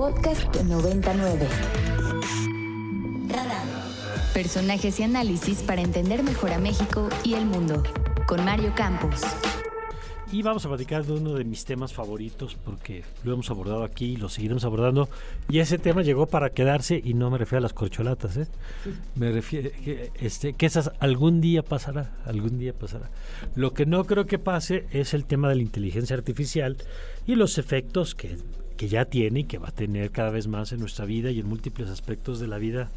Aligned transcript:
Podcast 0.00 0.56
99. 0.62 1.46
Personajes 4.32 4.98
y 4.98 5.02
análisis 5.02 5.60
para 5.60 5.82
entender 5.82 6.22
mejor 6.22 6.52
a 6.52 6.58
México 6.58 7.10
y 7.22 7.34
el 7.34 7.44
mundo. 7.44 7.82
Con 8.26 8.42
Mario 8.42 8.72
Campos. 8.74 9.20
Y 10.32 10.40
vamos 10.40 10.64
a 10.64 10.70
platicar 10.70 11.04
de 11.04 11.12
uno 11.12 11.34
de 11.34 11.44
mis 11.44 11.66
temas 11.66 11.92
favoritos 11.92 12.56
porque 12.64 13.04
lo 13.24 13.34
hemos 13.34 13.50
abordado 13.50 13.84
aquí 13.84 14.12
y 14.12 14.16
lo 14.16 14.30
seguiremos 14.30 14.64
abordando. 14.64 15.10
Y 15.50 15.58
ese 15.58 15.76
tema 15.76 16.00
llegó 16.00 16.24
para 16.24 16.48
quedarse 16.48 16.98
y 17.04 17.12
no 17.12 17.28
me 17.28 17.36
refiero 17.36 17.58
a 17.58 17.62
las 17.64 17.74
corcholatas, 17.74 18.38
¿eh? 18.38 18.46
Me 19.16 19.32
refiero 19.32 19.70
que, 19.84 20.12
este, 20.14 20.54
que 20.54 20.64
esas 20.64 20.92
algún 21.00 21.42
día 21.42 21.62
pasará, 21.62 22.16
algún 22.24 22.58
día 22.58 22.72
pasará. 22.72 23.10
Lo 23.54 23.74
que 23.74 23.84
no 23.84 24.04
creo 24.04 24.24
que 24.24 24.38
pase 24.38 24.86
es 24.92 25.12
el 25.12 25.26
tema 25.26 25.50
de 25.50 25.56
la 25.56 25.62
inteligencia 25.62 26.16
artificial 26.16 26.78
y 27.26 27.34
los 27.34 27.58
efectos 27.58 28.14
que, 28.14 28.38
que 28.80 28.88
ya 28.88 29.04
tiene 29.04 29.40
y 29.40 29.44
que 29.44 29.58
va 29.58 29.68
a 29.68 29.72
tener 29.72 30.10
cada 30.10 30.30
vez 30.30 30.48
más 30.48 30.72
en 30.72 30.80
nuestra 30.80 31.04
vida 31.04 31.30
y 31.30 31.38
en 31.38 31.46
múltiples 31.46 31.90
aspectos 31.90 32.40
de 32.40 32.46
la 32.46 32.56
vida 32.56 32.88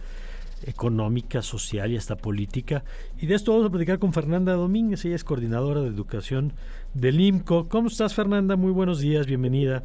económica, 0.65 1.41
social 1.41 1.91
y 1.91 1.97
hasta 1.97 2.15
política. 2.15 2.85
Y 3.17 3.25
de 3.25 3.35
esto 3.35 3.51
vamos 3.51 3.67
a 3.67 3.69
platicar 3.69 3.99
con 3.99 4.13
Fernanda 4.13 4.53
Domínguez, 4.53 5.03
ella 5.03 5.17
es 5.17 5.25
coordinadora 5.25 5.81
de 5.81 5.89
educación 5.89 6.53
del 6.93 7.19
IMCO. 7.19 7.67
¿Cómo 7.67 7.89
estás, 7.89 8.13
Fernanda? 8.13 8.55
Muy 8.55 8.71
buenos 8.71 9.01
días, 9.01 9.27
bienvenida. 9.27 9.83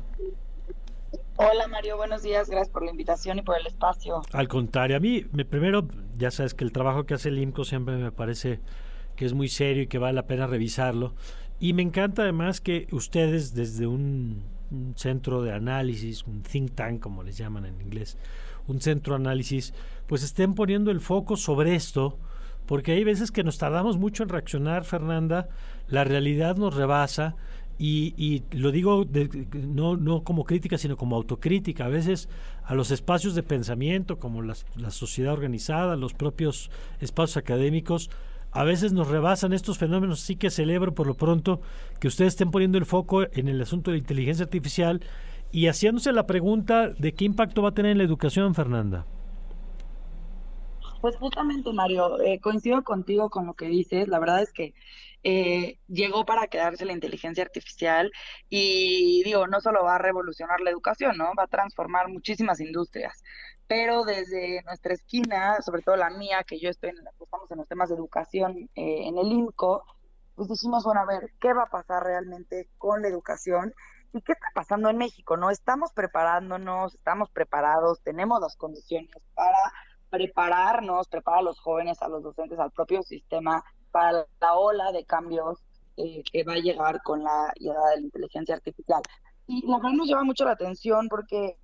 Hola 1.34 1.66
Mario, 1.66 1.96
buenos 1.96 2.22
días, 2.22 2.48
gracias 2.48 2.68
por 2.68 2.84
la 2.84 2.92
invitación 2.92 3.40
y 3.40 3.42
por 3.42 3.58
el 3.58 3.66
espacio. 3.66 4.22
Al 4.32 4.46
contrario, 4.46 4.98
a 4.98 5.00
mí, 5.00 5.24
me, 5.32 5.44
primero, 5.44 5.88
ya 6.16 6.30
sabes 6.30 6.54
que 6.54 6.62
el 6.62 6.70
trabajo 6.70 7.06
que 7.06 7.14
hace 7.14 7.30
el 7.30 7.40
IMCO 7.40 7.64
siempre 7.64 7.96
me 7.96 8.12
parece 8.12 8.60
que 9.16 9.24
es 9.24 9.32
muy 9.34 9.48
serio 9.48 9.82
y 9.82 9.88
que 9.88 9.98
vale 9.98 10.12
la 10.12 10.28
pena 10.28 10.46
revisarlo. 10.46 11.14
Y 11.58 11.72
me 11.72 11.82
encanta 11.82 12.22
además 12.22 12.60
que 12.60 12.86
ustedes 12.92 13.52
desde 13.52 13.88
un, 13.88 14.44
un 14.70 14.94
centro 14.96 15.42
de 15.42 15.52
análisis, 15.52 16.24
un 16.24 16.42
think 16.42 16.74
tank 16.74 17.00
como 17.00 17.22
les 17.22 17.36
llaman 17.36 17.66
en 17.66 17.80
inglés, 17.80 18.18
un 18.66 18.80
centro 18.80 19.14
de 19.14 19.20
análisis, 19.20 19.74
pues 20.06 20.22
estén 20.22 20.54
poniendo 20.54 20.90
el 20.90 21.00
foco 21.00 21.36
sobre 21.36 21.74
esto, 21.74 22.18
porque 22.66 22.92
hay 22.92 23.04
veces 23.04 23.30
que 23.30 23.44
nos 23.44 23.58
tardamos 23.58 23.96
mucho 23.96 24.22
en 24.22 24.28
reaccionar, 24.28 24.84
Fernanda, 24.84 25.48
la 25.88 26.04
realidad 26.04 26.56
nos 26.56 26.74
rebasa 26.74 27.36
y, 27.78 28.12
y 28.16 28.44
lo 28.56 28.72
digo 28.72 29.06
no, 29.52 29.96
no 29.96 30.24
como 30.24 30.44
crítica, 30.44 30.76
sino 30.76 30.96
como 30.96 31.16
autocrítica. 31.16 31.86
A 31.86 31.88
veces 31.88 32.28
a 32.64 32.74
los 32.74 32.90
espacios 32.90 33.34
de 33.34 33.42
pensamiento, 33.42 34.18
como 34.18 34.42
la, 34.42 34.54
la 34.76 34.90
sociedad 34.90 35.32
organizada, 35.32 35.96
los 35.96 36.12
propios 36.12 36.70
espacios 37.00 37.36
académicos, 37.36 38.10
a 38.50 38.64
veces 38.64 38.92
nos 38.92 39.08
rebasan 39.08 39.52
estos 39.52 39.78
fenómenos, 39.78 40.20
sí 40.20 40.36
que 40.36 40.50
celebro 40.50 40.94
por 40.94 41.06
lo 41.06 41.14
pronto 41.14 41.60
que 42.00 42.08
ustedes 42.08 42.34
estén 42.34 42.50
poniendo 42.50 42.78
el 42.78 42.86
foco 42.86 43.22
en 43.22 43.48
el 43.48 43.60
asunto 43.60 43.90
de 43.90 43.96
la 43.96 44.00
inteligencia 44.00 44.44
artificial 44.44 45.02
y 45.52 45.66
haciéndose 45.66 46.12
la 46.12 46.26
pregunta 46.26 46.88
de 46.88 47.12
qué 47.12 47.24
impacto 47.24 47.62
va 47.62 47.70
a 47.70 47.74
tener 47.74 47.92
en 47.92 47.98
la 47.98 48.04
educación, 48.04 48.54
Fernanda. 48.54 49.06
Pues 51.00 51.16
justamente, 51.16 51.72
Mario, 51.72 52.20
eh, 52.20 52.40
coincido 52.40 52.82
contigo 52.82 53.30
con 53.30 53.46
lo 53.46 53.54
que 53.54 53.66
dices. 53.66 54.08
La 54.08 54.18
verdad 54.18 54.42
es 54.42 54.52
que 54.52 54.74
eh, 55.22 55.78
llegó 55.86 56.24
para 56.24 56.48
quedarse 56.48 56.84
la 56.84 56.92
inteligencia 56.92 57.44
artificial 57.44 58.10
y 58.48 59.22
digo, 59.24 59.46
no 59.46 59.60
solo 59.60 59.84
va 59.84 59.96
a 59.96 59.98
revolucionar 59.98 60.60
la 60.60 60.70
educación, 60.70 61.16
¿no? 61.16 61.32
Va 61.38 61.44
a 61.44 61.48
transformar 61.48 62.08
muchísimas 62.08 62.60
industrias. 62.60 63.22
Pero 63.68 64.04
desde 64.04 64.62
nuestra 64.64 64.94
esquina, 64.94 65.60
sobre 65.60 65.82
todo 65.82 65.96
la 65.96 66.10
mía, 66.10 66.42
que 66.44 66.58
yo 66.58 66.70
estoy 66.70 66.90
en, 66.90 66.96
estamos 67.20 67.50
en 67.50 67.58
los 67.58 67.68
temas 67.68 67.90
de 67.90 67.96
educación 67.96 68.56
eh, 68.74 69.06
en 69.06 69.18
el 69.18 69.30
INCO, 69.30 69.84
pues 70.34 70.48
dijimos, 70.48 70.84
bueno, 70.84 71.00
a 71.00 71.06
ver, 71.06 71.32
¿qué 71.38 71.52
va 71.52 71.64
a 71.64 71.70
pasar 71.70 72.02
realmente 72.02 72.68
con 72.78 73.02
la 73.02 73.08
educación? 73.08 73.74
¿Y 74.12 74.22
qué 74.22 74.32
está 74.32 74.46
pasando 74.54 74.88
en 74.88 74.96
México? 74.96 75.36
¿No? 75.36 75.50
Estamos 75.50 75.92
preparándonos, 75.92 76.94
estamos 76.94 77.30
preparados, 77.30 78.00
tenemos 78.02 78.40
las 78.40 78.56
condiciones 78.56 79.10
para 79.34 79.58
prepararnos, 80.10 81.08
preparar 81.08 81.40
a 81.40 81.42
los 81.42 81.60
jóvenes, 81.60 82.00
a 82.00 82.08
los 82.08 82.22
docentes, 82.22 82.58
al 82.58 82.70
propio 82.70 83.02
sistema 83.02 83.62
para 83.90 84.26
la 84.40 84.54
ola 84.54 84.92
de 84.92 85.04
cambios 85.04 85.58
eh, 85.96 86.22
que 86.30 86.44
va 86.44 86.54
a 86.54 86.58
llegar 86.58 87.02
con 87.02 87.22
la 87.22 87.52
llegada 87.56 87.90
de 87.90 87.96
la 87.96 88.02
inteligencia 88.02 88.54
artificial. 88.54 89.02
Y 89.46 89.66
la 89.66 89.78
verdad 89.78 89.92
nos 89.92 90.08
llama 90.08 90.24
mucho 90.24 90.44
la 90.44 90.52
atención 90.52 91.08
porque, 91.08 91.56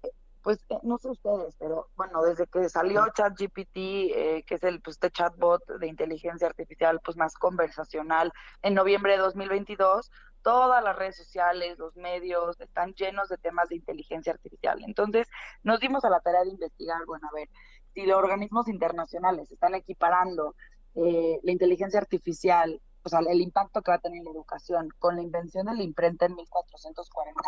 pues, 0.44 0.59
eh, 0.69 0.78
no 0.82 0.99
sé 0.99 1.09
ustedes, 1.09 1.56
pero 1.59 1.88
bueno, 1.97 2.22
desde 2.22 2.47
que 2.47 2.69
salió 2.69 3.03
ChatGPT, 3.15 3.77
eh, 3.77 4.44
que 4.47 4.56
es 4.56 4.62
el 4.62 4.82
pues, 4.82 4.97
este 4.97 5.10
chatbot 5.10 5.66
de 5.81 5.87
inteligencia 5.88 6.47
artificial 6.47 7.00
pues 7.03 7.16
más 7.16 7.34
conversacional, 7.34 8.31
en 8.60 8.75
noviembre 8.75 9.12
de 9.12 9.19
2022, 9.19 10.10
todas 10.43 10.84
las 10.84 10.97
redes 10.97 11.16
sociales, 11.16 11.78
los 11.78 11.97
medios 11.97 12.60
están 12.60 12.93
llenos 12.93 13.31
de 13.31 13.38
temas 13.38 13.71
de 13.71 13.77
inteligencia 13.77 14.34
artificial. 14.34 14.84
Entonces, 14.87 15.27
nos 15.62 15.81
dimos 15.81 16.05
a 16.05 16.10
la 16.10 16.21
tarea 16.21 16.44
de 16.44 16.50
investigar, 16.50 17.06
bueno, 17.06 17.26
a 17.26 17.34
ver, 17.34 17.49
si 17.94 18.05
los 18.05 18.19
organismos 18.19 18.69
internacionales 18.69 19.50
están 19.50 19.75
equiparando 19.75 20.55
eh, 20.94 21.41
la 21.43 21.53
inteligencia 21.53 21.99
artificial, 21.99 22.82
o 23.03 23.09
sea, 23.09 23.21
el 23.21 23.41
impacto 23.41 23.81
que 23.81 23.93
va 23.93 23.97
a 23.97 24.00
tener 24.00 24.19
en 24.19 24.25
la 24.25 24.31
educación 24.32 24.91
con 24.99 25.16
la 25.16 25.22
invención 25.22 25.66
de 25.66 25.75
la 25.75 25.82
imprenta 25.82 26.26
en 26.26 26.34
1440, 26.34 27.41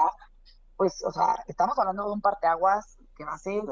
pues, 0.77 1.03
o 1.05 1.11
sea, 1.11 1.43
estamos 1.47 1.79
hablando 1.79 2.05
de 2.05 2.13
un 2.13 2.21
parteaguas 2.21 2.99
que 3.17 3.25
va 3.25 3.35
a 3.35 3.39
ser 3.39 3.63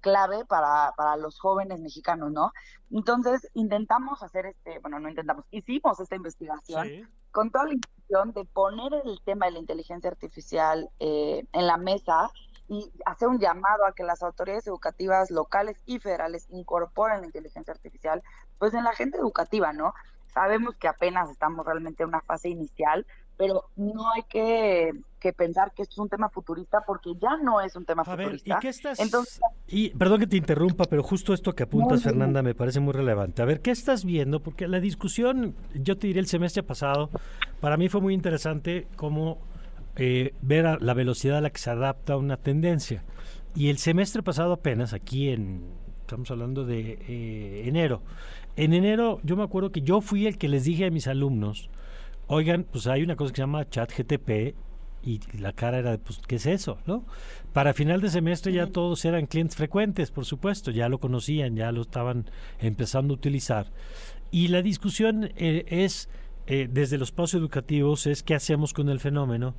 clave 0.00 0.44
para, 0.44 0.92
para 0.96 1.16
los 1.16 1.38
jóvenes 1.40 1.80
mexicanos, 1.80 2.30
¿no? 2.30 2.52
Entonces, 2.90 3.48
intentamos 3.54 4.22
hacer 4.22 4.46
este, 4.46 4.78
bueno, 4.78 5.00
no 5.00 5.08
intentamos, 5.08 5.44
hicimos 5.50 5.98
esta 5.98 6.16
investigación 6.16 7.08
con 7.32 7.50
toda 7.50 7.64
la 7.64 7.74
intención 7.74 8.32
de 8.32 8.44
poner 8.44 8.94
el 9.04 9.20
tema 9.22 9.46
de 9.46 9.52
la 9.52 9.58
inteligencia 9.58 10.08
artificial 10.08 10.88
eh, 11.00 11.44
en 11.52 11.66
la 11.66 11.76
mesa 11.76 12.30
y 12.68 12.90
hacer 13.04 13.28
un 13.28 13.38
llamado 13.38 13.84
a 13.84 13.92
que 13.92 14.04
las 14.04 14.22
autoridades 14.22 14.66
educativas 14.66 15.30
locales 15.30 15.82
y 15.86 15.98
federales 15.98 16.46
incorporen 16.50 17.20
la 17.20 17.26
inteligencia 17.26 17.72
artificial, 17.72 18.22
pues 18.58 18.74
en 18.74 18.84
la 18.84 18.90
agenda 18.90 19.18
educativa, 19.18 19.72
¿no? 19.72 19.92
Sabemos 20.32 20.76
que 20.76 20.88
apenas 20.88 21.30
estamos 21.30 21.64
realmente 21.64 22.02
en 22.02 22.10
una 22.10 22.20
fase 22.20 22.48
inicial, 22.48 23.06
pero 23.36 23.64
no 23.76 24.10
hay 24.12 24.22
que, 24.24 24.92
pensar 25.32 25.72
que 25.74 25.82
esto 25.82 25.94
es 25.94 25.98
un 25.98 26.08
tema 26.08 26.28
futurista 26.28 26.82
porque 26.86 27.14
ya 27.20 27.36
no 27.42 27.60
es 27.60 27.76
un 27.76 27.84
tema 27.84 28.04
futurista. 28.04 28.56
¿y 28.56 28.60
qué 28.60 28.68
estás... 28.68 29.00
Entonces, 29.00 29.40
y 29.66 29.90
perdón 29.90 30.20
que 30.20 30.26
te 30.26 30.36
interrumpa, 30.36 30.84
pero 30.84 31.02
justo 31.02 31.32
esto 31.32 31.54
que 31.54 31.64
apuntas, 31.64 32.02
Fernanda, 32.02 32.42
me 32.42 32.54
parece 32.54 32.80
muy 32.80 32.92
relevante. 32.92 33.42
A 33.42 33.44
ver, 33.44 33.60
¿qué 33.60 33.70
estás 33.70 34.04
viendo? 34.04 34.40
Porque 34.40 34.68
la 34.68 34.80
discusión, 34.80 35.54
yo 35.74 35.96
te 35.96 36.06
diré 36.06 36.20
el 36.20 36.26
semestre 36.26 36.62
pasado, 36.62 37.10
para 37.60 37.76
mí 37.76 37.88
fue 37.88 38.00
muy 38.00 38.14
interesante 38.14 38.86
cómo 38.96 39.38
eh, 39.96 40.34
ver 40.42 40.82
la 40.82 40.94
velocidad 40.94 41.38
a 41.38 41.40
la 41.40 41.50
que 41.50 41.58
se 41.58 41.70
adapta 41.70 42.16
una 42.16 42.36
tendencia. 42.36 43.04
Y 43.54 43.70
el 43.70 43.78
semestre 43.78 44.22
pasado 44.22 44.52
apenas, 44.52 44.92
aquí 44.92 45.30
en, 45.30 45.64
estamos 46.02 46.30
hablando 46.30 46.66
de 46.66 46.98
eh, 47.08 47.62
enero, 47.66 48.02
en 48.56 48.74
enero 48.74 49.18
yo 49.22 49.36
me 49.36 49.42
acuerdo 49.42 49.72
que 49.72 49.80
yo 49.80 50.02
fui 50.02 50.26
el 50.26 50.36
que 50.36 50.48
les 50.48 50.64
dije 50.64 50.86
a 50.86 50.90
mis 50.90 51.06
alumnos, 51.06 51.70
oigan, 52.26 52.66
pues 52.70 52.86
hay 52.86 53.02
una 53.02 53.16
cosa 53.16 53.32
que 53.32 53.36
se 53.36 53.42
llama 53.42 53.68
chat 53.68 53.90
GTP 53.90 54.54
y 55.06 55.20
la 55.38 55.52
cara 55.52 55.78
era 55.78 55.92
de, 55.92 55.98
pues, 55.98 56.20
¿qué 56.26 56.36
es 56.36 56.46
eso? 56.46 56.78
¿no? 56.86 57.04
Para 57.52 57.72
final 57.72 58.00
de 58.00 58.10
semestre 58.10 58.52
ya 58.52 58.66
todos 58.66 59.04
eran 59.04 59.26
clientes 59.26 59.56
frecuentes, 59.56 60.10
por 60.10 60.26
supuesto, 60.26 60.70
ya 60.70 60.88
lo 60.88 60.98
conocían, 60.98 61.56
ya 61.56 61.72
lo 61.72 61.82
estaban 61.82 62.28
empezando 62.58 63.14
a 63.14 63.16
utilizar. 63.16 63.72
Y 64.30 64.48
la 64.48 64.60
discusión 64.60 65.30
eh, 65.36 65.64
es, 65.68 66.10
desde 66.46 66.98
los 66.98 67.12
pasos 67.12 67.40
educativos, 67.40 68.06
es 68.06 68.22
qué 68.22 68.34
hacemos 68.34 68.74
con 68.74 68.88
el 68.88 69.00
fenómeno 69.00 69.54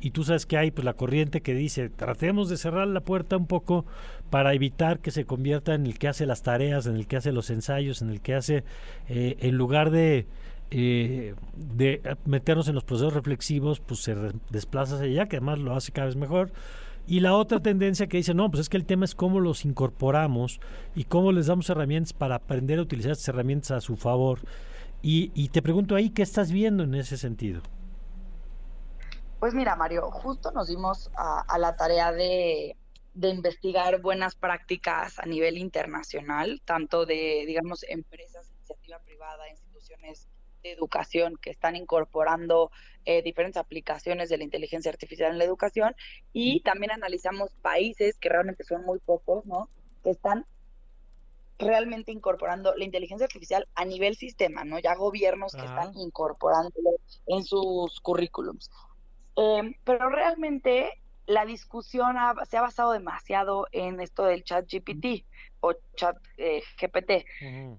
y 0.00 0.10
tú 0.10 0.24
sabes 0.24 0.46
que 0.46 0.56
hay 0.56 0.70
pues 0.70 0.84
la 0.84 0.94
corriente 0.94 1.42
que 1.42 1.54
dice 1.54 1.90
tratemos 1.90 2.48
de 2.48 2.56
cerrar 2.56 2.88
la 2.88 3.00
puerta 3.00 3.36
un 3.36 3.46
poco 3.46 3.84
para 4.30 4.54
evitar 4.54 5.00
que 5.00 5.10
se 5.10 5.26
convierta 5.26 5.74
en 5.74 5.86
el 5.86 5.98
que 5.98 6.08
hace 6.08 6.26
las 6.26 6.42
tareas, 6.42 6.86
en 6.86 6.96
el 6.96 7.06
que 7.06 7.16
hace 7.16 7.32
los 7.32 7.50
ensayos, 7.50 8.00
en 8.00 8.10
el 8.10 8.20
que 8.20 8.34
hace 8.34 8.64
eh, 9.08 9.36
en 9.40 9.56
lugar 9.56 9.90
de 9.90 10.26
eh, 10.70 11.34
de 11.56 12.16
meternos 12.24 12.68
en 12.68 12.74
los 12.74 12.84
procesos 12.84 13.12
reflexivos, 13.12 13.80
pues 13.80 14.00
se 14.00 14.14
desplaza 14.50 14.94
hacia 14.96 15.06
allá, 15.06 15.26
que 15.26 15.36
además 15.36 15.58
lo 15.58 15.74
hace 15.74 15.92
cada 15.92 16.06
vez 16.06 16.16
mejor. 16.16 16.52
Y 17.06 17.20
la 17.20 17.34
otra 17.34 17.60
tendencia 17.60 18.06
que 18.06 18.18
dice, 18.18 18.34
no, 18.34 18.50
pues 18.50 18.60
es 18.60 18.68
que 18.68 18.76
el 18.76 18.86
tema 18.86 19.04
es 19.04 19.14
cómo 19.14 19.40
los 19.40 19.64
incorporamos 19.64 20.60
y 20.94 21.04
cómo 21.04 21.32
les 21.32 21.46
damos 21.46 21.68
herramientas 21.70 22.12
para 22.12 22.36
aprender 22.36 22.78
a 22.78 22.82
utilizar 22.82 23.12
estas 23.12 23.28
herramientas 23.28 23.70
a 23.72 23.80
su 23.80 23.96
favor. 23.96 24.40
Y, 25.02 25.32
y 25.34 25.48
te 25.48 25.62
pregunto 25.62 25.96
ahí, 25.96 26.10
¿qué 26.10 26.22
estás 26.22 26.52
viendo 26.52 26.84
en 26.84 26.94
ese 26.94 27.16
sentido? 27.16 27.62
Pues 29.40 29.54
mira, 29.54 29.74
Mario, 29.74 30.10
justo 30.10 30.52
nos 30.52 30.68
dimos 30.68 31.10
a, 31.16 31.56
la 31.58 31.74
tarea 31.74 32.12
de, 32.12 32.76
investigar 33.14 34.02
buenas 34.02 34.34
prácticas 34.34 35.18
a 35.18 35.24
nivel 35.24 35.56
internacional, 35.56 36.60
tanto 36.66 37.06
de, 37.06 37.44
digamos, 37.46 37.82
empresas, 37.88 38.50
iniciativa 38.50 38.98
privada, 38.98 39.48
instituciones 39.48 40.28
de 40.62 40.72
educación 40.72 41.36
que 41.40 41.50
están 41.50 41.76
incorporando 41.76 42.70
eh, 43.04 43.22
diferentes 43.22 43.56
aplicaciones 43.56 44.28
de 44.28 44.38
la 44.38 44.44
inteligencia 44.44 44.90
artificial 44.90 45.32
en 45.32 45.38
la 45.38 45.44
educación 45.44 45.94
y 46.32 46.60
también 46.60 46.92
analizamos 46.92 47.50
países 47.62 48.18
que 48.18 48.28
realmente 48.28 48.64
son 48.64 48.84
muy 48.84 48.98
pocos, 48.98 49.44
¿no? 49.46 49.68
Que 50.02 50.10
están 50.10 50.46
realmente 51.58 52.12
incorporando 52.12 52.74
la 52.74 52.84
inteligencia 52.84 53.26
artificial 53.26 53.68
a 53.74 53.84
nivel 53.84 54.16
sistema, 54.16 54.64
¿no? 54.64 54.78
Ya 54.78 54.94
gobiernos 54.94 55.52
que 55.52 55.64
están 55.64 55.96
incorporándolo 55.96 56.90
en 57.26 57.44
sus 57.44 58.00
currículums. 58.00 58.70
Em, 59.36 59.74
pero 59.84 60.08
realmente 60.08 60.90
la 61.26 61.44
discusión 61.44 62.16
se 62.48 62.56
ha 62.56 62.62
basado 62.62 62.92
demasiado 62.92 63.68
en 63.72 64.00
esto 64.00 64.24
del 64.24 64.42
chat 64.42 64.66
GPT 64.66 65.24
o 65.60 65.74
chat 65.94 66.16
eh, 66.36 66.62
GPT 66.80 67.24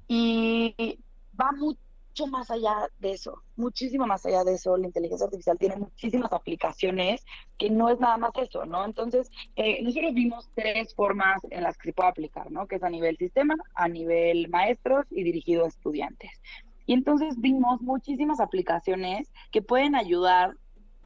y 0.07 0.99
va 1.39 1.51
mucho 1.51 1.79
más 2.27 2.51
allá 2.51 2.89
de 2.99 3.11
eso, 3.11 3.41
muchísimo 3.55 4.05
más 4.05 4.25
allá 4.25 4.43
de 4.43 4.55
eso. 4.55 4.77
La 4.77 4.87
inteligencia 4.87 5.25
artificial 5.25 5.57
tiene 5.57 5.77
muchísimas 5.77 6.31
aplicaciones 6.31 7.23
que 7.57 7.69
no 7.69 7.89
es 7.89 7.99
nada 7.99 8.17
más 8.17 8.31
eso, 8.41 8.65
¿no? 8.65 8.85
Entonces, 8.85 9.29
eh, 9.55 9.81
nosotros 9.83 10.13
vimos 10.13 10.49
tres 10.55 10.93
formas 10.93 11.41
en 11.49 11.63
las 11.63 11.77
que 11.77 11.89
se 11.89 11.93
puede 11.93 12.09
aplicar, 12.09 12.51
¿no? 12.51 12.67
Que 12.67 12.75
es 12.75 12.83
a 12.83 12.89
nivel 12.89 13.17
sistema, 13.17 13.55
a 13.75 13.87
nivel 13.87 14.49
maestros 14.49 15.05
y 15.09 15.23
dirigido 15.23 15.65
a 15.65 15.69
estudiantes. 15.69 16.31
Y 16.85 16.93
entonces 16.93 17.39
vimos 17.39 17.81
muchísimas 17.81 18.39
aplicaciones 18.39 19.31
que 19.51 19.61
pueden 19.61 19.95
ayudar 19.95 20.55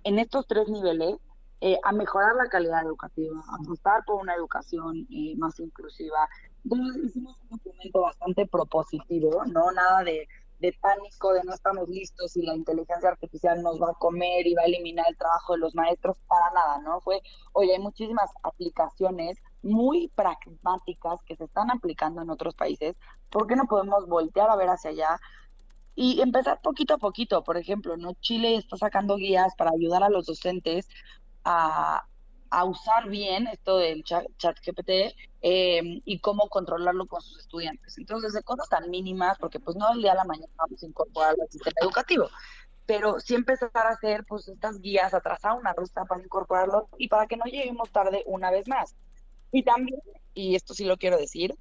en 0.03 0.19
estos 0.19 0.47
tres 0.47 0.67
niveles 0.67 1.15
eh, 1.61 1.79
a 1.83 1.91
mejorar 1.91 2.35
la 2.35 2.49
calidad 2.49 2.83
educativa, 2.83 3.39
a 3.47 3.55
apostar 3.55 4.03
por 4.05 4.21
una 4.21 4.35
educación 4.35 5.07
eh, 5.09 5.35
más 5.37 5.59
inclusiva. 5.59 6.27
Entonces 6.63 7.03
hicimos 7.05 7.37
un 7.43 7.57
documento 7.57 8.01
bastante 8.01 8.45
propositivo, 8.45 9.43
no 9.45 9.71
nada 9.71 10.03
de, 10.03 10.27
de 10.65 10.73
pánico, 10.81 11.33
de 11.33 11.43
no 11.43 11.53
estamos 11.53 11.87
listos 11.87 12.35
y 12.35 12.41
la 12.41 12.55
inteligencia 12.55 13.09
artificial 13.09 13.61
nos 13.61 13.81
va 13.81 13.91
a 13.91 13.93
comer 13.93 14.47
y 14.47 14.53
va 14.53 14.63
a 14.63 14.65
eliminar 14.65 15.05
el 15.09 15.17
trabajo 15.17 15.53
de 15.53 15.59
los 15.59 15.75
maestros, 15.75 16.17
para 16.27 16.51
nada, 16.51 16.79
¿no? 16.79 17.01
Fue, 17.01 17.21
oye, 17.53 17.73
hay 17.73 17.79
muchísimas 17.79 18.31
aplicaciones 18.43 19.37
muy 19.61 20.09
pragmáticas 20.15 21.21
que 21.23 21.35
se 21.35 21.45
están 21.45 21.71
aplicando 21.71 22.21
en 22.21 22.29
otros 22.29 22.55
países, 22.55 22.95
¿por 23.29 23.47
qué 23.47 23.55
no 23.55 23.65
podemos 23.65 24.07
voltear 24.07 24.49
a 24.49 24.55
ver 24.55 24.69
hacia 24.69 24.91
allá? 24.91 25.19
y 25.95 26.19
empezar 26.21 26.59
poquito 26.61 26.95
a 26.95 26.97
poquito. 26.97 27.43
Por 27.43 27.55
ejemplo, 27.55 27.95
¿no? 27.95 28.13
Chile 28.19 28.57
está 28.57 28.75
sacando 28.75 29.15
guías 29.15 29.55
para 29.55 29.71
ayudar 29.71 30.03
a 30.03 30.09
los 30.09 30.25
docentes 30.25 30.89
a, 31.45 32.05
usar 32.63 33.09
bien 33.09 33.47
esto 33.47 33.77
del 33.77 34.03
chat, 34.03 34.25
chat 34.37 34.57
GPT 34.65 35.15
em, 35.41 36.01
y 36.05 36.19
cómo 36.19 36.47
controlarlo 36.49 37.07
con 37.07 37.21
sus 37.21 37.39
estudiantes. 37.39 37.97
Entonces, 37.97 38.33
de 38.33 38.43
cosas 38.43 38.69
tan 38.69 38.89
mínimas, 38.89 39.37
porque 39.37 39.59
pues 39.59 39.75
no 39.75 39.91
el 39.93 40.01
día 40.01 40.13
a 40.13 40.15
la 40.15 40.23
mañana 40.23 40.51
vamos 40.55 40.81
a 40.81 40.85
incorporarlo 40.85 41.43
al 41.43 41.49
sistema 41.49 41.75
educativo, 41.81 42.29
pero 42.85 43.19
sí 43.19 43.35
empezar 43.35 43.71
a 43.73 43.89
hacer 43.89 44.25
pues 44.27 44.47
estas 44.47 44.79
guías, 44.79 45.13
a 45.13 45.21
trazar 45.21 45.57
una 45.57 45.73
ruta 45.73 46.05
para 46.05 46.23
incorporarlo 46.23 46.87
y 46.97 47.07
para 47.07 47.27
que 47.27 47.37
no 47.37 47.45
lleguemos 47.45 47.91
tarde 47.91 48.23
una 48.25 48.51
vez 48.51 48.67
más. 48.67 48.95
Y 49.51 49.63
también, 49.63 49.99
y 50.33 50.55
esto 50.55 50.73
sí 50.73 50.85
lo 50.85 50.97
quiero 50.97 51.17
decir, 51.17 51.55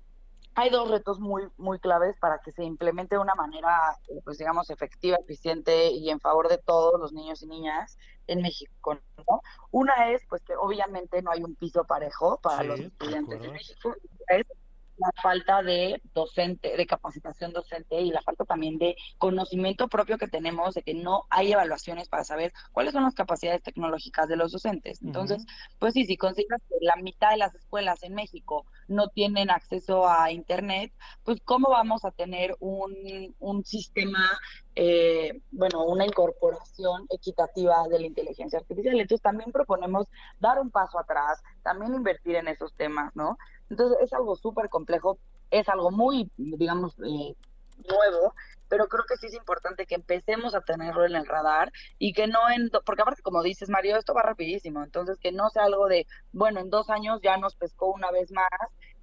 hay 0.55 0.71
dos 0.71 0.91
retos 0.91 1.19
muy, 1.19 1.43
muy 1.57 1.79
claves 1.79 2.17
para 2.19 2.39
que 2.39 2.53
se 2.53 2.65
implemente 2.65 3.17
de 3.17 3.21
una 3.21 3.35
manera, 3.35 3.99
eh, 4.09 4.21
pues 4.25 4.39
digamos, 4.39 4.71
efectiva, 4.71 5.17
eficiente 5.17 5.91
y 5.91 6.11
en 6.11 6.21
favor 6.21 6.49
de 6.49 6.59
todos 6.59 7.01
los 7.01 7.13
niños 7.13 7.43
y 7.43 7.47
niñas 7.47 7.99
en 8.27 8.43
México. 8.43 8.99
¿no? 9.29 9.41
Una 9.71 10.13
es, 10.13 10.23
pues 10.29 10.43
que 10.43 10.55
obviamente 10.55 11.23
no 11.23 11.31
hay 11.33 11.43
un 11.43 11.57
piso 11.57 11.85
parejo 11.85 12.39
para 12.41 12.63
los 12.63 12.81
estudiantes 12.81 13.41
de 13.41 13.49
México. 13.49 13.95
Es 14.29 14.47
la 14.97 15.11
falta 15.23 15.63
de 15.63 16.01
docente, 16.15 16.77
de 16.77 16.87
capacitación 16.87 17.53
docente 17.53 18.01
y 18.01 18.11
la 18.11 18.23
falta 18.23 18.45
también 18.45 18.79
de 18.79 18.97
conocimiento 19.19 19.89
propio 19.89 20.19
que 20.19 20.29
tenemos 20.29 20.75
de 20.75 20.83
que 20.83 20.95
no 20.95 21.25
hay 21.31 21.53
evaluaciones 21.53 22.09
para 22.09 22.25
saber 22.25 22.53
cuáles 22.73 22.93
son 22.93 23.05
las 23.05 23.15
capacidades 23.15 23.63
tecnológicas 23.63 24.29
de 24.29 24.37
los 24.37 24.53
docentes. 24.53 25.03
Entonces, 25.03 25.45
pues 25.79 25.95
sí, 25.95 26.05
si 26.05 26.17
consideras 26.17 26.63
que 26.69 26.77
la 26.81 26.97
mitad 26.97 27.31
de 27.31 27.39
las 27.39 27.55
escuelas 27.55 28.03
en 28.03 28.15
México 28.15 28.67
no 28.89 29.09
tienen 29.09 29.51
acceso 29.51 30.09
a 30.09 30.31
Internet, 30.31 30.93
pues 31.25 31.41
cómo 31.45 31.71
vamos 31.71 32.05
a 32.05 32.11
tener 32.11 32.57
un, 32.61 33.35
un 33.39 33.65
sistema 33.65 34.31
eh, 34.77 35.41
bueno, 35.53 35.85
una 35.85 36.05
incorporación 36.05 37.07
equitativa 37.11 37.87
de 37.89 38.01
la 38.01 38.07
inteligencia 38.07 38.59
artificial. 38.59 38.99
Entonces 38.99 39.23
también 39.23 39.53
proponemos 39.53 40.09
dar 40.41 40.61
un 40.61 40.71
paso 40.71 40.99
atrás, 40.99 41.43
también 41.63 41.95
invertir 41.95 42.37
en 42.37 42.49
esos 42.49 42.75
temas, 42.75 43.15
¿no? 43.15 43.39
Entonces 43.75 43.99
es 44.03 44.13
algo 44.13 44.37
súper 44.37 44.69
complejo, 44.69 45.19
es 45.51 45.69
algo 45.69 45.91
muy, 45.91 46.31
digamos, 46.37 46.95
eh, 47.01 47.35
nuevo, 47.89 48.35
pero 48.69 48.87
creo 48.87 49.03
que 49.09 49.17
sí 49.17 49.27
es 49.27 49.35
importante 49.35 49.85
que 49.85 49.97
empecemos 49.97 50.55
a 50.55 50.61
tenerlo 50.61 51.05
en 51.05 51.17
el 51.17 51.27
radar 51.27 51.73
y 51.99 52.13
que 52.13 52.29
no 52.29 52.39
en, 52.55 52.71
porque 52.87 53.03
aparte 53.03 53.21
como 53.23 53.43
dices 53.43 53.69
Mario, 53.69 53.97
esto 53.97 54.15
va 54.15 54.23
rapidísimo, 54.23 54.85
entonces 54.85 55.19
que 55.19 55.33
no 55.33 55.51
sea 55.51 55.65
algo 55.65 55.89
de, 55.89 56.07
bueno, 56.31 56.61
en 56.61 56.71
dos 56.71 56.89
años 56.89 57.19
ya 57.21 57.37
nos 57.37 57.57
pescó 57.57 57.91
una 57.91 58.13
vez 58.13 58.31
más, 58.31 58.47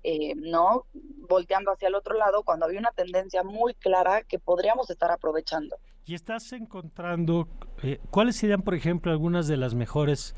eh, 0.03 0.35
¿no? 0.37 0.85
Volteando 1.27 1.73
hacia 1.73 1.89
el 1.89 1.95
otro 1.95 2.15
lado 2.15 2.43
cuando 2.43 2.65
había 2.65 2.79
una 2.79 2.91
tendencia 2.91 3.43
muy 3.43 3.73
clara 3.73 4.23
que 4.23 4.39
podríamos 4.39 4.89
estar 4.89 5.11
aprovechando. 5.11 5.75
Y 6.05 6.15
estás 6.15 6.53
encontrando, 6.53 7.49
eh, 7.83 7.99
¿cuáles 8.09 8.37
serían, 8.37 8.61
por 8.61 8.73
ejemplo, 8.73 9.11
algunas 9.11 9.49
de 9.49 9.57
las 9.57 9.75
mejores 9.75 10.33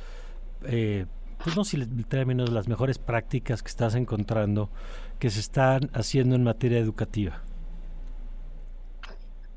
eh, 0.63 1.05
pues 1.43 1.57
no 1.57 1.63
si 1.65 1.77
términos, 2.05 2.51
las 2.51 2.67
mejores 2.67 2.99
prácticas 2.99 3.61
que 3.61 3.69
estás 3.69 3.95
encontrando 3.95 4.69
que 5.19 5.29
se 5.29 5.41
están 5.41 5.89
haciendo 5.93 6.35
en 6.35 6.43
materia 6.43 6.79
educativa? 6.79 7.41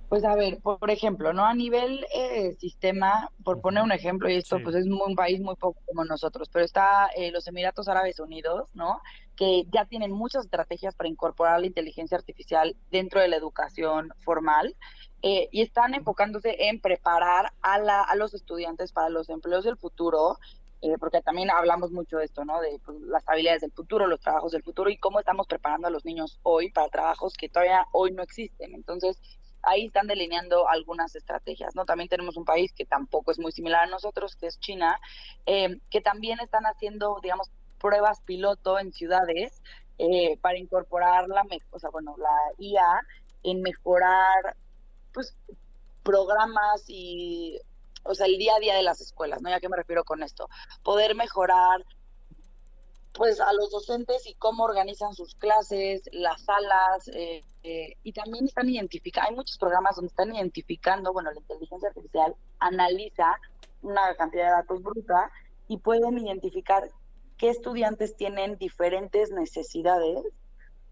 Pues 0.09 0.25
a 0.25 0.37
ver, 0.37 0.61
por, 0.61 0.91
ejemplo, 0.91 1.33
¿no? 1.33 1.45
A 1.45 1.55
nivel 1.55 2.07
eh, 2.15 2.55
sistema, 2.59 3.29
por 3.43 3.61
poner 3.61 3.83
un 3.83 3.91
ejemplo, 3.91 4.31
y 4.31 4.37
esto 4.37 4.59
pues 4.63 4.77
es 4.77 4.87
un 4.87 5.17
país 5.17 5.41
muy 5.41 5.57
poco 5.57 5.81
como 5.85 6.05
nosotros, 6.05 6.49
pero 6.49 6.65
está 6.65 7.09
eh, 7.17 7.33
los 7.33 7.47
Emiratos 7.49 7.89
Árabes 7.89 8.21
Unidos, 8.21 8.71
¿no? 8.75 9.01
Que 9.35 9.65
ya 9.73 9.85
tienen 9.85 10.13
muchas 10.13 10.45
estrategias 10.45 10.95
para 10.95 11.09
incorporar 11.09 11.59
la 11.59 11.67
inteligencia 11.67 12.17
artificial 12.17 12.77
dentro 12.93 13.21
de 13.21 13.29
la 13.29 13.37
educación 13.37 14.11
formal 14.25 14.77
eh, 15.23 15.49
y 15.51 15.63
están 15.63 15.95
enfocándose 15.95 16.69
en 16.69 16.81
preparar 16.81 17.53
a, 17.61 17.79
la, 17.79 18.03
a 18.03 18.15
los 18.15 18.33
estudiantes 18.33 18.93
para 18.93 19.09
los 19.09 19.29
empleos 19.29 19.65
del 19.65 19.77
futuro 19.77 20.39
eh, 20.87 20.99
porque 21.01 21.21
también 21.21 21.51
hablamos 21.51 21.91
mucho 21.91 22.19
de 22.19 22.27
esto, 22.27 22.45
¿no? 22.45 22.61
De 22.61 22.79
pues, 22.85 23.01
las 23.01 23.29
habilidades 23.29 23.63
del 23.63 23.73
futuro, 23.73 24.07
los 24.07 24.21
trabajos 24.21 24.53
del 24.53 24.63
futuro 24.63 24.89
y 24.89 24.97
cómo 24.97 25.19
estamos 25.19 25.49
preparando 25.49 25.89
a 25.89 25.91
los 25.91 26.05
niños 26.05 26.39
hoy 26.45 26.71
para 26.71 26.89
trabajos 26.89 27.35
que 27.35 27.49
todavía 27.49 27.87
hoy 27.91 28.13
no 28.13 28.23
existen. 28.23 28.73
Entonces, 28.73 29.19
ahí 29.63 29.87
están 29.87 30.07
delineando 30.07 30.69
algunas 30.69 31.17
estrategias, 31.17 31.75
¿no? 31.75 31.87
También 31.87 32.09
tenemos 32.09 32.37
un 32.37 32.45
país 32.45 32.73
que 32.73 32.85
tampoco 32.85 33.33
es 33.33 33.41
muy 33.41 33.51
similar 33.51 33.83
a 33.83 33.91
nosotros, 33.91 34.37
que 34.37 34.47
es 34.47 34.61
China, 34.61 35.01
eh, 35.47 35.81
que 35.91 36.01
también 36.01 36.39
están 36.39 36.65
haciendo, 36.67 37.19
digamos, 37.21 37.51
pruebas 37.81 38.21
piloto 38.21 38.79
en 38.79 38.93
ciudades 38.93 39.61
eh, 39.99 40.39
para 40.41 40.57
incorporar 40.57 41.27
la, 41.27 41.45
o 41.73 41.79
sea, 41.81 41.91
bueno, 41.91 42.15
la 42.17 42.37
IA 42.59 43.01
en 43.43 43.61
mejorar, 43.61 44.57
pues, 45.13 45.37
programas 46.05 46.85
y 46.87 47.61
o 48.09 48.15
sea, 48.15 48.27
el 48.27 48.39
día 48.39 48.55
a 48.57 48.61
día 48.61 48.75
de 48.75 48.83
las 48.83 49.01
escuelas, 49.01 49.43
¿no? 49.43 49.51
¿Ya 49.51 49.61
qué 49.61 49.69
me 49.69 49.77
refiero 49.77 50.05
con 50.05 50.23
esto? 50.23 50.49
Poder 50.83 51.15
mejorar 51.15 51.85
pues 53.13 53.41
a 53.41 53.53
los 53.53 53.71
docentes 53.71 54.27
y 54.27 54.35
cómo 54.35 54.65
organizan 54.65 55.15
sus 55.15 55.35
clases, 55.37 56.03
las 56.13 56.43
salas, 56.43 57.09
eh, 57.09 57.43
eh, 57.63 57.97
y 58.03 58.13
también 58.13 58.45
están 58.45 58.69
identificando, 58.69 59.31
hay 59.31 59.37
muchos 59.37 59.59
programas 59.59 59.97
donde 59.97 60.09
están 60.09 60.35
identificando, 60.35 61.13
bueno, 61.13 61.33
la 61.33 61.41
inteligencia 61.41 61.89
artificial 61.89 62.35
analiza 62.59 63.39
una 63.83 64.15
cantidad 64.17 64.45
de 64.45 64.51
datos 64.51 64.83
bruta 64.83 65.31
y 65.67 65.79
pueden 65.79 66.19
identificar 66.19 66.91
qué 67.39 67.51
estudiantes 67.51 68.17
tienen 68.17 68.57
diferentes 68.57 69.31
necesidades. 69.31 70.23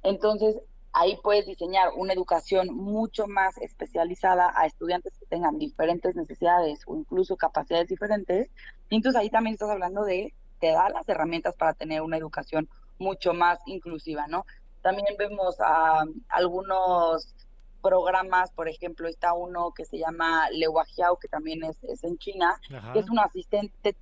Entonces, 0.03 0.57
ahí 0.95 1.19
puedes 1.23 1.45
diseñar 1.45 1.91
una 1.97 2.13
educación 2.13 2.69
mucho 2.73 3.27
más 3.27 3.59
especializada 3.59 4.53
a 4.57 4.67
estudiantes 4.67 5.13
que 5.19 5.27
tengan 5.27 5.59
diferentes 5.59 6.15
necesidades 6.15 6.81
o 6.87 6.97
incluso 6.97 7.37
capacidades 7.37 7.89
diferentes. 7.89 8.49
Y 8.89 8.97
entonces 8.97 9.21
ahí 9.21 9.29
también 9.29 9.55
estás 9.55 9.71
hablando 9.71 10.05
de, 10.05 10.33
te 10.61 10.69
da 10.69 10.89
las 10.89 11.09
herramientas 11.09 11.55
para 11.57 11.75
tener 11.75 12.01
una 12.01 12.17
educación 12.17 12.69
mucho 12.99 13.35
más 13.35 13.59
inclusiva, 13.67 14.27
¿no? 14.29 14.47
También 14.83 15.07
vemos 15.19 15.57
a 15.61 16.05
algunos 16.29 17.35
programas, 17.83 18.53
por 18.53 18.69
ejemplo, 18.69 19.09
está 19.09 19.35
uno 19.35 19.73
que 19.73 19.85
se 19.85 19.99
llama 19.99 20.49
Lehuajiao, 20.51 21.19
que 21.19 21.29
también 21.29 21.65
es, 21.65 21.83
es 21.85 22.05
en 22.05 22.19
China, 22.19 22.59
que 22.93 23.01
es 23.01 23.11
un 23.11 23.19
asistente 23.19 23.97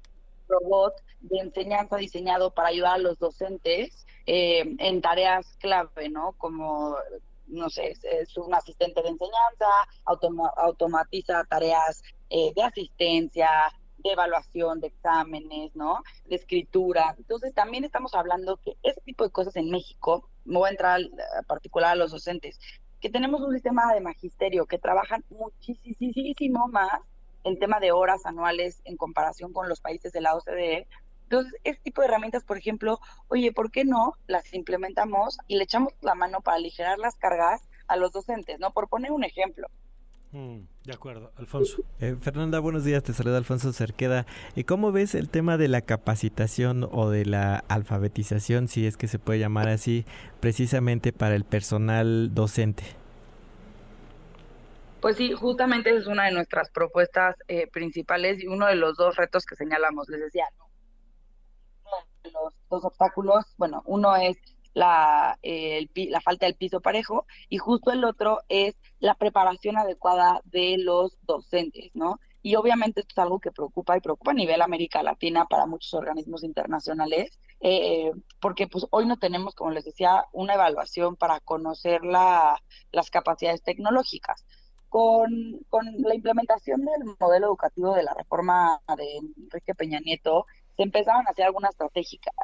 robot 0.49 0.95
de 1.21 1.39
enseñanza 1.39 1.97
diseñado 1.97 2.53
para 2.53 2.69
ayudar 2.69 2.95
a 2.95 2.99
los 2.99 3.19
docentes 3.19 4.07
eh, 4.27 4.77
en 4.79 5.01
tareas 5.01 5.57
clave, 5.59 6.09
¿no? 6.09 6.33
Como, 6.39 6.97
no 7.47 7.71
sé, 7.71 7.95
es, 8.03 8.37
un 8.37 8.55
asistente 8.55 9.03
de 9.03 9.09
enseñanza, 9.09 9.67
automatiza 10.57 11.45
tareas 11.45 12.03
eh, 12.31 12.53
de 12.55 12.63
asistencia, 12.63 13.49
de 13.99 14.11
evaluación, 14.11 14.81
de 14.81 14.89
exámenes, 14.89 15.75
¿no? 15.75 16.03
De 16.27 16.37
escritura. 16.37 17.15
Entonces, 17.19 17.55
también 17.55 17.85
estamos 17.85 18.15
hablando 18.15 18.57
que 18.57 18.77
ese 18.83 19.01
tipo 19.03 19.25
de 19.25 19.31
cosas 19.31 19.57
en 19.57 19.71
México, 19.71 20.29
me 20.45 20.59
voy 20.59 20.69
a 20.69 20.73
entrar 20.73 21.01
a 21.01 21.43
particular 21.43 21.93
a 21.93 21.97
los 21.97 22.11
docentes, 22.11 22.59
que 23.01 23.11
tenemos 23.11 23.41
un 23.41 23.53
sistema 23.53 23.93
de 23.95 24.01
magisterio 24.01 24.67
que 24.67 24.79
trabajan 24.79 25.25
muchísimo 25.29 26.69
más 26.69 27.01
en 27.45 27.59
tema 27.59 27.81
de 27.81 27.93
horas 27.93 28.25
anuales 28.27 28.81
en 28.85 28.97
comparación 28.97 29.53
con 29.53 29.69
los 29.69 29.81
países 29.81 30.13
de 30.13 30.21
la 30.21 30.35
OCDE. 30.35 30.87
Entonces, 31.25 31.55
este 31.65 31.83
tipo 31.83 32.03
de 32.03 32.09
herramientas, 32.09 32.45
por 32.45 32.59
ejemplo, 32.59 33.01
oye, 33.29 33.53
¿por 33.53 33.71
qué 33.71 33.85
no 33.85 34.15
las 34.27 34.53
implementamos 34.53 35.39
y 35.49 35.57
le 35.57 35.65
echamos 35.65 35.93
la 36.03 36.15
mano 36.15 36.41
para 36.43 36.59
aligerar 36.59 36.99
las 36.99 37.17
cargas 37.17 37.63
a 37.87 37.97
los 37.97 38.13
docentes, 38.13 38.59
¿no? 38.59 38.73
Por 38.73 38.89
poner 38.89 39.13
un 39.13 39.25
ejemplo. 39.25 39.69
Mm, 40.33 40.61
de 40.85 40.93
acuerdo, 40.93 41.31
Alfonso. 41.37 41.83
Eh, 42.01 42.17
Fernanda, 42.19 42.59
buenos 42.59 42.85
días, 42.85 43.03
te 43.03 43.13
saluda 43.13 43.37
Alfonso 43.37 43.73
Cerqueda. 43.73 44.27
¿Y 44.57 44.65
cómo 44.65 44.91
ves 44.91 45.15
el 45.15 45.29
tema 45.29 45.59
de 45.59 45.69
la 45.69 45.83
capacitación 45.83 46.89
o 46.91 47.11
de 47.11 47.27
la 47.27 47.65
alfabetización, 47.69 48.69
si 48.69 48.87
es 48.87 48.97
que 48.97 49.09
se 49.09 49.19
puede 49.19 49.41
llamar 49.41 49.69
así, 49.69 50.07
precisamente 50.41 51.13
para 51.13 51.35
el 51.35 51.45
personal 51.45 52.35
docente? 52.35 52.85
Pues 55.03 55.17
sí, 55.17 55.33
justamente 55.33 55.95
es 55.97 56.07
una 56.07 56.27
de 56.27 56.31
nuestras 56.31 56.71
propuestas 56.71 57.35
eh, 57.49 57.67
principales 57.67 58.41
y 58.41 58.47
uno 58.47 58.69
de 58.69 58.77
los 58.77 58.97
dos 58.97 59.17
retos 59.17 59.45
que 59.45 59.57
señalamos. 59.57 60.09
Les 60.09 60.21
decía, 60.21 60.45
los 62.23 62.55
dos 62.71 62.85
obstáculos, 62.85 63.45
bueno, 63.59 63.83
uno 63.85 64.15
es 64.15 64.37
la, 64.75 65.37
la 65.43 66.21
falta 66.21 66.47
del 66.47 66.55
piso 66.55 66.81
parejo 66.81 67.27
y 67.49 67.59
justo 67.59 67.91
el 67.91 68.05
otro 68.05 68.39
es 68.49 68.77
la 69.01 69.17
preparación 69.17 69.77
adecuada 69.77 70.41
de 70.45 70.77
los 70.79 71.19
docentes, 71.23 71.91
¿no? 71.95 72.21
Y 72.41 72.55
obviamente 72.55 73.01
esto 73.01 73.13
es 73.15 73.19
algo 73.19 73.41
que 73.41 73.51
preocupa 73.51 73.97
y 73.97 74.01
preocupa 74.01 74.31
a 74.31 74.35
nivel 74.35 74.63
América 74.63 75.03
Latina 75.03 75.47
para 75.47 75.67
muchos 75.67 75.95
organismos 75.95 76.45
internacionales, 76.45 77.41
eh, 77.61 78.13
porque 78.41 78.69
pues 78.69 78.87
hoy 78.91 79.07
no 79.07 79.17
tenemos, 79.17 79.57
como 79.57 79.73
les 79.73 79.85
decía, 79.85 80.27
una 80.33 80.55
evaluación 80.55 81.17
para 81.17 81.41
conocer 81.41 82.05
la, 82.05 82.57
las 82.93 83.11
capacidades 83.11 83.63
tecnológicas. 83.65 84.45
Con, 84.93 85.65
la 86.01 86.15
implementación 86.15 86.85
del 86.85 87.17
modelo 87.19 87.47
educativo 87.47 87.95
de 87.95 88.03
la 88.03 88.13
reforma 88.13 88.79
de 88.95 89.17
Enrique 89.17 89.75
Peña 89.75 90.01
Nieto, 90.01 90.45
se 90.77 90.83
empezaron 90.83 91.27
a 91.27 91.31
hacer 91.31 91.47
algunas 91.47 91.75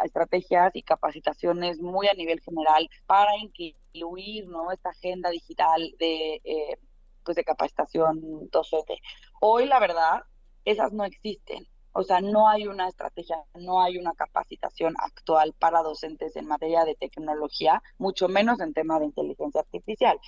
estrategias 0.02 0.70
y 0.74 0.82
capacitaciones 0.82 1.78
muy 1.78 2.08
a 2.08 2.14
nivel 2.14 2.40
general 2.40 2.88
para 3.04 3.32
incluir 3.36 4.46
¿no? 4.48 4.72
esta 4.72 4.88
agenda 4.88 5.28
digital 5.28 5.94
de, 5.98 6.40
eh, 6.42 6.78
pues 7.22 7.36
de 7.36 7.44
capacitación 7.44 8.48
docente. 8.50 8.98
Hoy, 9.42 9.66
la 9.66 9.78
verdad, 9.78 10.22
esas 10.64 10.90
no 10.94 11.04
existen. 11.04 11.68
O 11.92 12.02
sea, 12.02 12.22
no 12.22 12.48
hay 12.48 12.66
una 12.66 12.88
estrategia, 12.88 13.36
no 13.56 13.82
hay 13.82 13.98
una 13.98 14.14
capacitación 14.14 14.94
actual 14.98 15.52
para 15.58 15.82
docentes 15.82 16.34
en 16.36 16.46
materia 16.46 16.86
de 16.86 16.94
tecnología, 16.94 17.82
mucho 17.98 18.26
menos 18.26 18.58
en 18.60 18.72
tema 18.72 18.98
de 18.98 19.04
inteligencia 19.04 19.60
artificial. 19.60 20.18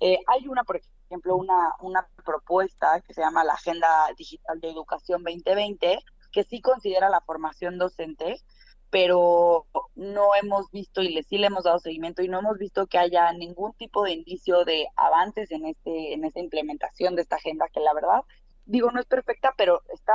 Eh, 0.00 0.18
hay 0.26 0.46
una, 0.48 0.64
por 0.64 0.80
ejemplo, 1.08 1.36
una, 1.36 1.74
una 1.80 2.06
propuesta 2.24 3.00
que 3.00 3.14
se 3.14 3.22
llama 3.22 3.44
la 3.44 3.54
Agenda 3.54 3.88
Digital 4.16 4.60
de 4.60 4.70
Educación 4.70 5.22
2020, 5.22 5.98
que 6.32 6.44
sí 6.44 6.60
considera 6.60 7.08
la 7.08 7.20
formación 7.20 7.78
docente, 7.78 8.42
pero 8.90 9.66
no 9.94 10.34
hemos 10.40 10.70
visto 10.70 11.02
y 11.02 11.08
le, 11.12 11.22
sí 11.22 11.38
le 11.38 11.48
hemos 11.48 11.64
dado 11.64 11.78
seguimiento 11.78 12.22
y 12.22 12.28
no 12.28 12.38
hemos 12.38 12.58
visto 12.58 12.86
que 12.86 12.98
haya 12.98 13.32
ningún 13.32 13.72
tipo 13.74 14.04
de 14.04 14.12
indicio 14.12 14.64
de 14.64 14.86
avances 14.96 15.50
en 15.50 15.66
este 15.66 16.14
en 16.14 16.24
esta 16.24 16.40
implementación 16.40 17.16
de 17.16 17.22
esta 17.22 17.36
agenda 17.36 17.66
que 17.72 17.80
la 17.80 17.92
verdad 17.94 18.20
digo 18.64 18.90
no 18.92 19.00
es 19.00 19.06
perfecta 19.06 19.52
pero 19.56 19.82
está 19.92 20.14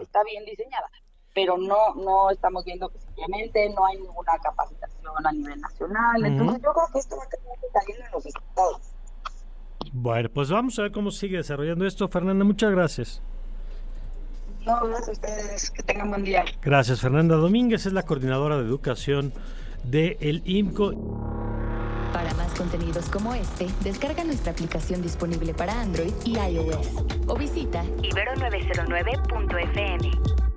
está 0.00 0.22
bien 0.24 0.44
diseñada. 0.44 0.90
Pero 1.34 1.56
no 1.56 1.94
no 1.94 2.30
estamos 2.30 2.64
viendo 2.64 2.88
que 2.88 2.98
simplemente 2.98 3.68
no 3.70 3.86
hay 3.86 3.98
ninguna 3.98 4.36
capacitación 4.42 5.12
a 5.24 5.32
nivel 5.32 5.60
nacional. 5.60 6.26
Entonces 6.26 6.60
yo 6.62 6.72
creo 6.72 6.86
que 6.92 6.98
esto 6.98 7.16
va 7.16 7.24
a 7.24 7.28
tener 7.28 7.58
que 7.60 7.68
salir 7.78 8.04
en 8.04 8.10
los 8.10 8.26
estados 8.26 8.97
bueno 9.92 10.28
pues 10.28 10.50
vamos 10.50 10.78
a 10.78 10.82
ver 10.82 10.92
cómo 10.92 11.10
sigue 11.10 11.38
desarrollando 11.38 11.86
esto 11.86 12.06
Fernanda 12.08 12.44
muchas 12.44 12.70
gracias 12.70 13.22
no, 14.68 14.86
gracias 14.86 15.08
a 15.08 15.12
ustedes. 15.12 15.70
Que 15.70 15.82
tengan 15.82 16.10
buen 16.10 16.24
día. 16.24 16.44
Gracias. 16.60 17.00
Fernanda 17.00 17.36
Domínguez 17.36 17.86
es 17.86 17.94
la 17.94 18.02
coordinadora 18.02 18.58
de 18.58 18.64
educación 18.64 19.32
de 19.82 20.18
el 20.20 20.42
IMCO. 20.44 20.92
Para 22.12 22.34
más 22.34 22.52
contenidos 22.54 23.08
como 23.08 23.34
este, 23.34 23.66
descarga 23.82 24.24
nuestra 24.24 24.52
aplicación 24.52 25.00
disponible 25.00 25.54
para 25.54 25.80
Android 25.80 26.12
y 26.24 26.38
iOS 26.38 26.88
o 27.26 27.34
visita 27.36 27.82
ibero909.fm. 28.02 30.47